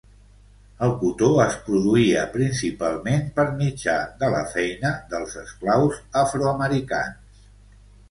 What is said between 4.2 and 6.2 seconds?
de la feina dels esclaus